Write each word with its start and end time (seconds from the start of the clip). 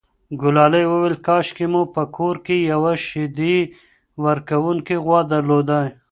ګلالۍ 0.41 0.85
وویل 0.87 1.15
کاشکې 1.27 1.65
مو 1.71 1.81
په 1.95 2.03
کور 2.15 2.35
کې 2.45 2.55
یوه 2.71 2.93
شیدې 3.07 3.57
ورکوونکې 4.23 4.95
غوا 5.05 5.19
درلودای. 5.31 5.87